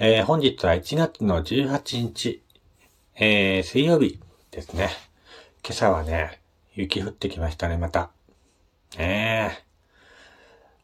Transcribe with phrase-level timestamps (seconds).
[0.00, 2.40] えー、本日は1月の18日、
[3.16, 4.20] えー、水曜日
[4.52, 4.90] ですね。
[5.64, 6.40] 今朝はね、
[6.76, 8.12] 雪降ってきましたね、また。
[8.96, 9.64] ねえ。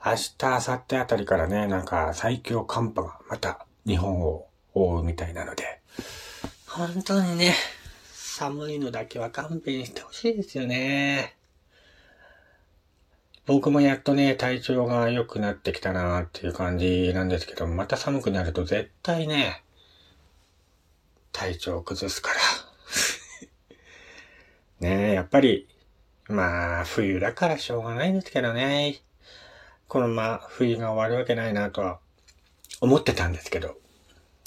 [0.04, 5.80] 明日、明後日あたりからね、なんか最強寒波がまた日本を覆うみたいなので、
[6.66, 7.54] 本当にね、
[8.12, 11.36] 寒いのだけは勘弁してほしいですよね。
[13.46, 19.62] 僕もやっとね、体調が良くなってきたなっていう感じなんですけど、また寒くなると絶対ね、
[21.30, 22.36] 体調を崩すから。
[24.88, 25.68] ねえ、やっぱり、
[26.28, 29.02] まあ、冬だからしょうがないんですけどね。
[29.88, 32.00] このまま冬が終わるわけないなとは
[32.80, 33.76] 思ってたんですけど、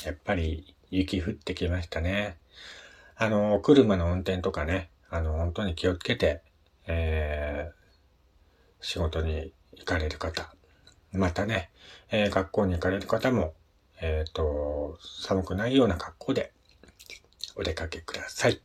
[0.04, 2.38] やっぱり雪降ってきましたね。
[3.16, 6.42] あの、車の運転とかね、あの、本当に気をつけて、
[6.88, 7.72] え、
[8.82, 10.54] 仕事に行かれる方、
[11.12, 11.70] またね、
[12.12, 13.54] えー、学校に行かれる方も、
[14.00, 16.52] えっ、ー、と、寒くないような格好で
[17.56, 18.62] お出かけください。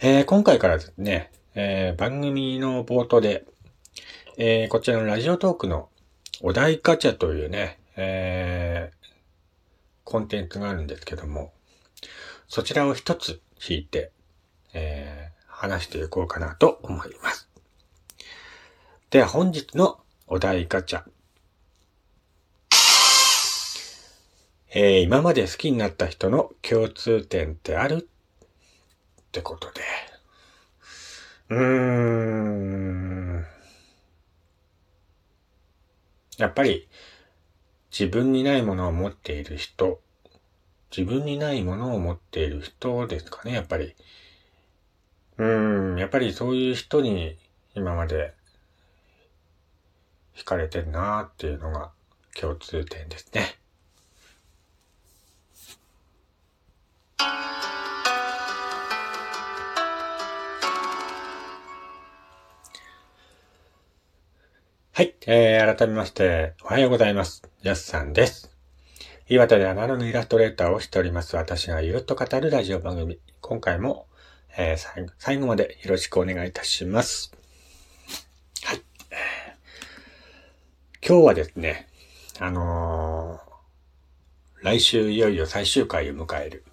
[0.00, 3.44] えー、今回からですね、えー、番組の冒頭で、
[4.36, 5.88] えー、こちらのラジオトークの
[6.40, 9.06] お題ガチャというね、えー、
[10.04, 11.52] コンテンツがあるんですけども、
[12.46, 14.12] そちらを一つ引いて、
[14.72, 17.48] え、話していこうかなと思います。
[19.10, 21.02] では本日のお題ガチャ。
[24.70, 28.08] えー、今まで好きになった人の共通点ってある？
[29.20, 29.80] ってことで。
[31.48, 33.46] うーん。
[36.36, 36.88] やっぱり、
[37.90, 40.00] 自分にないものを持っている人、
[40.96, 43.96] 自分にないものを持っている人ですかね、やっぱり。
[45.38, 47.36] うん、やっぱりそういう人に
[47.74, 48.34] 今まで
[50.34, 51.92] 惹かれてるなーっていうのが
[52.34, 53.58] 共通点ですね。
[64.92, 67.44] はい、えー、改めまして、おはようございます。
[67.62, 68.56] やすさんです。
[69.28, 71.36] 岩手でアナログイラストレーターをしております。
[71.36, 73.20] 私がゆるっと語るラジオ番組。
[73.40, 74.08] 今回も、
[74.60, 77.32] えー、最後までよろしくお願いいたします。
[78.64, 78.82] はい。
[81.00, 81.86] 今日はですね、
[82.40, 86.64] あのー、来週いよいよ最終回を迎える、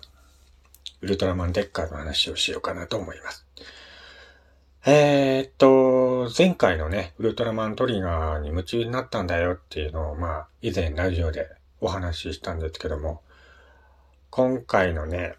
[1.01, 3.45] ウルトラマンデッカーの話をしようかなと思います。
[4.88, 13.22] えー、っと、前回のね、ウルトラマントリガーに夢中になったんだよっていうのを、まあ、以前ラジオでお話ししたんですけども、
[14.31, 15.35] 今回のね、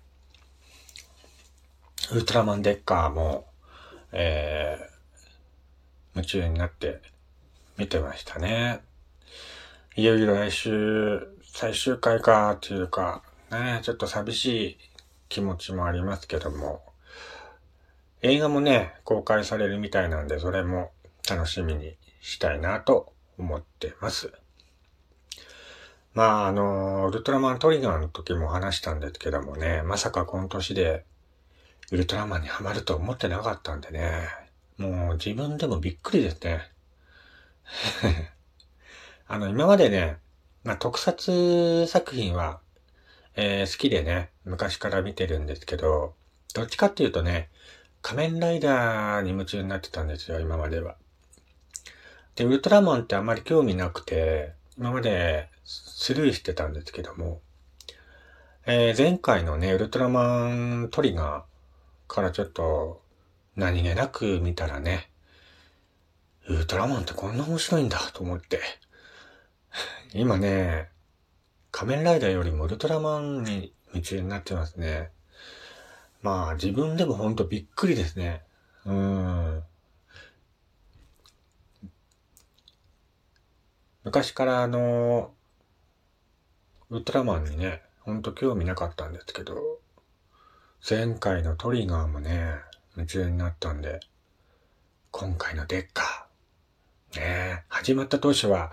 [2.13, 3.47] ウルトラマンデッカーも、
[4.13, 7.01] えー、夢中になって
[7.77, 8.81] 見てましたね。
[9.97, 14.79] いよいよ来週、最終回かっていうか、ね、ちょっと寂しい
[15.29, 16.83] 気持ちもありますけども、
[18.23, 20.93] 映画もね、公開されるみたいなんで、それも
[21.29, 24.33] 楽しみにしたいなと思ってます。
[26.15, 31.05] まあ、あの、ウルトラマントリガーの時も話したんですけどもね、まさか今年で
[31.93, 34.29] ウルトラマンにハマると思ってなかったんでね、
[34.77, 36.73] もう自分でもびっくりですね。
[39.29, 40.19] あの、今までね、
[40.65, 42.61] まあ、特撮作品は、
[43.37, 46.15] えー、好きでね、昔から見てるんですけど、
[46.55, 47.51] どっちかっていうとね、
[48.03, 50.97] 仮面ライダーに夢中になってたんですよ、今までは。
[52.35, 57.41] で、ウルトラマンってあんまり興味なくて、今までスルーしてたんですけども、
[58.67, 61.56] えー、前回のね、ウルトラマントリガー
[62.09, 63.03] からちょっと
[63.57, 65.11] 何気なく見たらね、
[66.49, 68.61] ウルトラマンってこんな面白いんだと思って、
[70.13, 70.89] 今ね、
[71.73, 75.11] 仮面ライダーよりもウルトラマンに夢中になってますね。
[76.23, 78.43] まあ自分でもほんとびっくりですね。
[78.85, 79.63] うん。
[84.05, 85.35] 昔からあの、
[86.91, 89.81] ウルトラマンにね、ほんと興味なかったんですけど、
[90.89, 92.53] 前回のトリガーもね、
[92.95, 93.99] 夢中になったんで、
[95.11, 97.19] 今回のデッカー。
[97.19, 98.71] ね始まった当初は、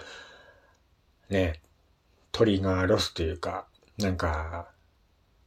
[1.31, 1.59] ね、
[2.31, 3.65] トリガーロスというか、
[3.97, 4.67] なんか、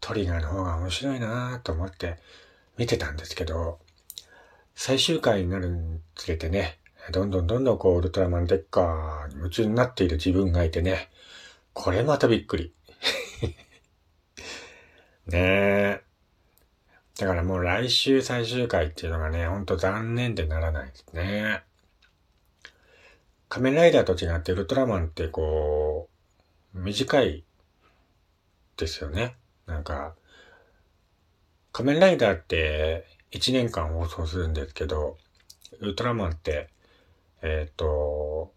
[0.00, 2.16] トリガーの方が面白いなと思って
[2.76, 3.78] 見てたんですけど、
[4.74, 6.80] 最終回になるにつれてね、
[7.12, 11.10] どんどんどんどんこう、ウルトラマンデッカーに夢中になっている自分がいてね、
[11.74, 12.74] これまたびっくり。
[15.30, 15.38] ね
[16.02, 16.05] え。
[17.18, 21.62] だからもう来週最終回っていうのがね、ほんと残念でならないですね。
[23.48, 26.10] 仮面ライダーと違ってウルトラマンってこ
[26.74, 27.44] う短い
[28.76, 29.36] ですよね。
[29.64, 30.14] なんか、
[31.72, 35.16] 仮面ライダーって1年間放送するんですけど、
[35.80, 36.68] ウルトラマンって、
[37.40, 38.52] えっ、ー、と、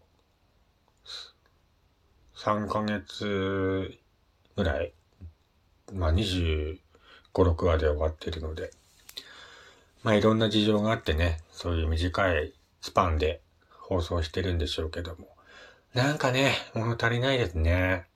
[2.36, 3.98] 3ヶ月
[4.56, 4.92] ぐらい、
[5.94, 6.78] まあ20
[7.34, 8.70] 5、6話で終わってるので、
[10.02, 13.40] まあいろんな事情があってね、そういう短いスパンで
[13.70, 15.28] 放送してるんでしょうけども、
[15.94, 18.06] なんかね、物足りないですね。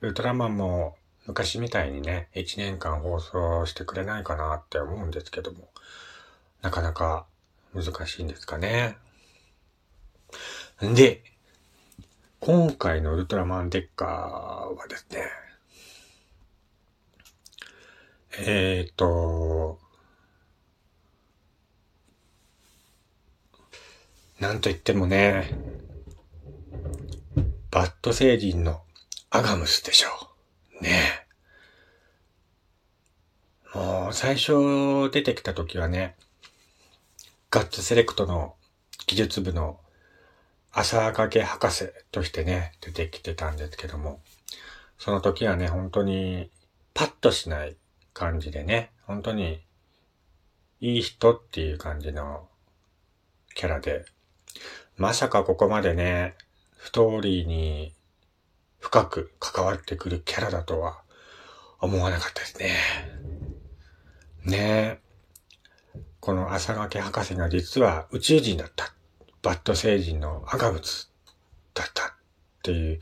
[0.00, 0.96] ウルトラマンも
[1.26, 5.68] 昔みたいにね、1年間放送してくれないかなって思うんですけども、
[6.62, 7.26] なかなか
[7.74, 8.96] 難しいんですかね。
[10.84, 11.22] んで、
[12.40, 15.22] 今回のウルトラマンデッカーはですね、
[18.38, 19.78] えっ、ー、と、
[24.38, 25.50] なんと言ってもね、
[27.70, 28.82] バッド星人の
[29.30, 30.08] アガムスでしょ
[30.80, 30.82] う。
[30.82, 31.26] ね
[33.74, 36.16] えもう最初出てきた時はね、
[37.50, 38.54] ガッツセレクトの
[39.06, 39.80] 技術部の
[40.72, 44.20] 朝掛け博士としてね、出てきてたんですけども、
[44.98, 46.50] その時はね、本当に
[46.92, 47.76] パッとしない
[48.16, 49.60] 感じでね、本当に
[50.80, 52.48] いい人っていう感じの
[53.54, 54.06] キャラで、
[54.96, 56.34] まさかここまでね、
[56.78, 57.92] ストーリーに
[58.78, 61.02] 深く関わってくるキャラだとは
[61.78, 62.70] 思わなかったですね。
[64.46, 65.00] ねえ。
[66.20, 68.94] この朝掛博士が実は宇宙人だった。
[69.42, 70.80] バッド星人の赤物
[71.74, 72.12] だったっ
[72.62, 73.00] ていう、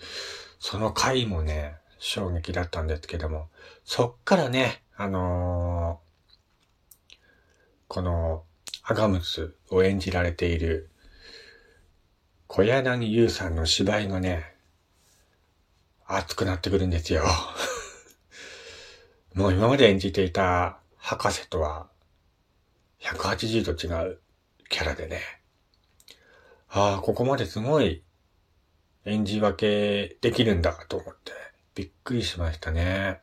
[0.59, 3.49] その回もね、衝撃だったんですけども、
[3.85, 7.15] そっからね、あのー、
[7.89, 8.45] この
[8.83, 10.91] 赤ムスを演じられている
[12.47, 14.55] 小柳優さんの芝居がね、
[16.07, 17.25] 熱くなってくるんですよ。
[19.35, 21.89] もう今まで演じていた博士とは
[23.01, 24.21] 180度違う
[24.69, 25.21] キャラでね。
[26.69, 28.05] ああ、ここまですごい
[29.05, 31.33] 演じ分けできるんだと思って
[31.75, 33.21] びっくりしましたね。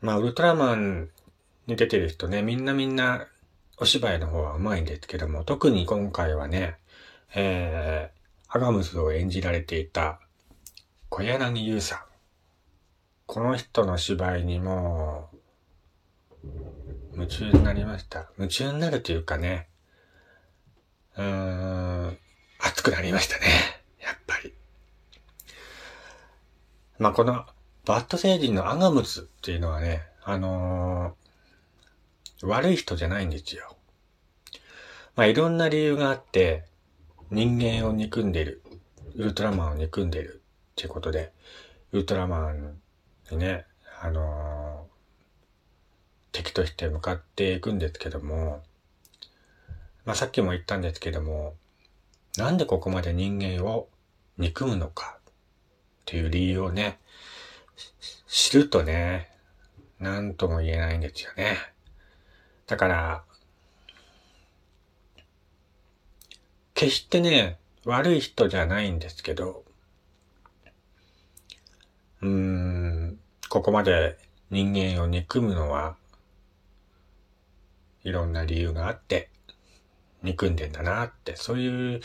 [0.00, 1.10] まあ、ウルトラマン
[1.66, 3.26] に出てる人ね、みんなみんな
[3.78, 6.76] お芝居の方は上手いんですけども、特に今回はね、
[7.34, 10.20] えー、アガムスを演じられていた
[11.08, 11.98] 小柳優さん。
[13.26, 15.30] この人の芝居にも
[17.12, 18.30] 夢中になりました。
[18.38, 19.68] 夢中になるというかね、
[21.16, 22.18] うーん、
[22.60, 23.46] 熱くなりましたね。
[24.00, 24.52] やっぱり。
[26.98, 27.46] まあ、この
[27.86, 33.76] バッド星人のアガムスっていうのはね、あのー、悪い人じゃないんですよ。
[35.14, 36.64] まあ、いろんな理由があって、
[37.30, 38.60] 人間を憎んでいる。
[39.14, 40.42] ウルトラマンを憎んでいる。
[40.72, 41.32] っていうことで、
[41.92, 42.76] ウルトラマン
[43.30, 43.64] にね、
[44.02, 48.64] あのー、敵として向かっていくんですけども、
[50.04, 51.54] まあ、さっきも言ったんですけども、
[52.36, 53.88] なんでここまで人間を
[54.38, 55.32] 憎むのかっ
[56.04, 56.98] ていう理由をね、
[58.26, 59.30] 知るとね、
[59.98, 61.56] なんとも言えないんですよね。
[62.66, 63.24] だから、
[66.74, 69.64] 決してね、悪い人じゃないんですけど、
[72.22, 73.18] うーん、
[73.48, 74.18] ここまで
[74.50, 75.96] 人間を憎むのは、
[78.04, 79.30] いろんな理由があって、
[80.22, 82.00] 憎んでんだなって、そういう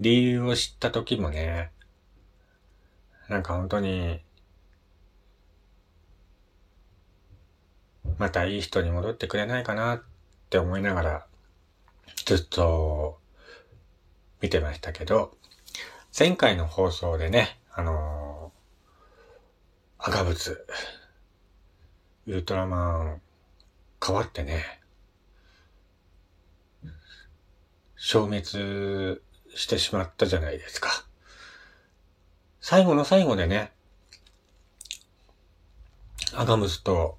[0.00, 1.70] 理由を知った時もね、
[3.28, 4.20] なんか本当に、
[8.18, 10.02] またいい人に戻ってくれないかなっ
[10.50, 11.26] て思いながら、
[12.24, 13.18] ずっと
[14.40, 15.36] 見てましたけど、
[16.16, 20.52] 前回の放送でね、あのー、赤物、
[22.26, 23.22] ウルトラマン、
[24.04, 24.80] 変わってね、
[27.96, 29.20] 消滅
[29.54, 30.90] してしまったじゃないですか。
[32.60, 33.72] 最後の最後でね、
[36.34, 37.18] アガムスと、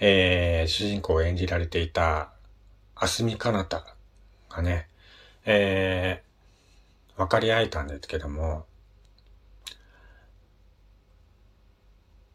[0.00, 2.32] えー、主人公を演じられていた、
[2.94, 3.84] アスミカナタ
[4.48, 4.88] がね、
[5.44, 8.66] えー、分かり合えたんですけども、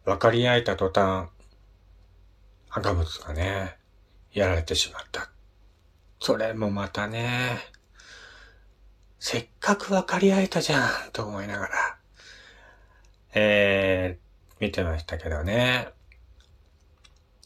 [0.06, 1.30] 分かり合えた途端、
[2.70, 3.78] 赤物がね、
[4.34, 5.30] やられてしまった。
[6.20, 7.60] それもまたね、
[9.20, 11.98] せっかく分かり合えたじゃん、と思いながら、
[13.36, 15.94] えー、見てましたけどね。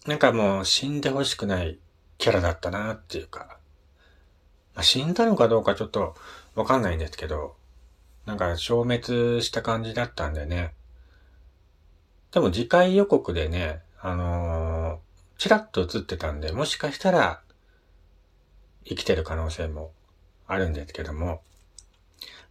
[0.08, 1.80] なんかもう死んでほしくない
[2.18, 3.60] キャラだったなっていうか、
[4.74, 6.16] まあ、死んだのかどうかちょっと
[6.56, 7.56] わかんないんですけど、
[8.26, 10.74] なんか消滅した感じだったんでね。
[12.32, 17.42] でも次回予告でね、あのー、チラッと映ってたんで、もしかしたら
[18.86, 19.92] 生きてる可能性も
[20.48, 21.42] あるんですけども、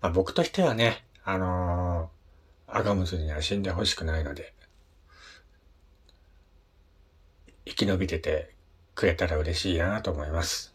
[0.02, 4.52] まあ、僕としてはね、あのー、アガムズには死んでほしくないので、
[7.66, 8.54] 生き延びてて
[8.94, 10.72] くれたら嬉しいなと思います。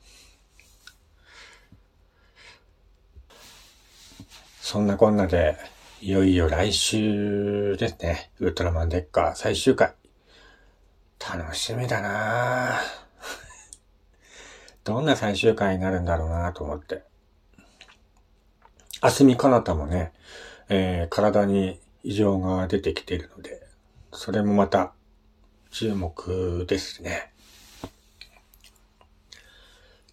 [4.61, 5.57] そんなこんなで、
[6.01, 8.31] いよいよ来週ですね。
[8.39, 9.93] ウルトラマンデッカー最終回。
[11.19, 12.79] 楽しみだな
[14.83, 17.03] どんな最終回になるんだろうなと思って。
[19.01, 20.13] あすみかなたもね、
[20.69, 23.67] えー、体に異常が出てきているので、
[24.11, 24.93] それもまた
[25.71, 27.31] 注目ですね。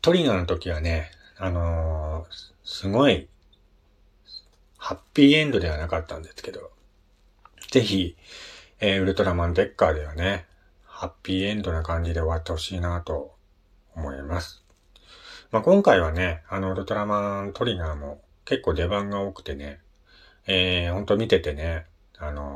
[0.00, 3.28] トリガーの時はね、あのー、すごい、
[4.76, 6.70] ハッピーエンドではなかったんですけど、
[7.72, 8.16] ぜひ、
[8.78, 10.46] えー、ウルトラマンデッカーではね、
[10.84, 13.34] ハッピーエンドな感じで終わってほしいなと
[13.96, 14.64] 思います。
[15.50, 19.80] まあ、今回はね、あの、ウルトラマントリガーも結構出番が多くてね、
[20.46, 21.86] えー、ほんと見ててね、
[22.16, 22.47] あの、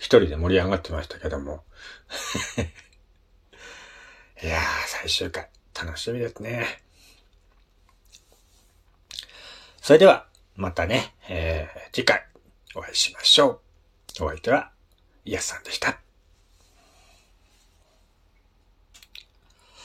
[0.00, 1.62] 一人で盛り上がってましたけども。
[4.42, 6.82] いやー、最終回、楽しみですね。
[9.82, 10.26] それでは、
[10.56, 12.26] またね、えー、次回
[12.74, 13.60] お会いしましょ
[14.18, 14.24] う。
[14.24, 14.72] お相手は、
[15.26, 16.00] イヤさんでした。